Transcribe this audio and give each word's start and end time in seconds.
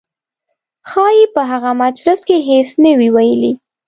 ښایي 0.89 1.25
په 1.33 1.41
هغه 1.51 1.71
مجلس 1.83 2.19
کې 2.27 2.37
هېڅ 2.49 2.69
نه 2.83 2.91
وي 2.99 3.09
ویلي. 3.15 3.51